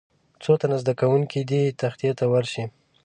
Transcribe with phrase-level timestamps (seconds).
[0.43, 2.63] څو تنه زده کوونکي دې تختې ته ورشي.